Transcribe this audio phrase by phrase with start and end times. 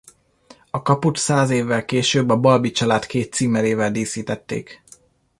[0.71, 4.83] A kaput száz évvel később a Balbi család két címerével díszítették.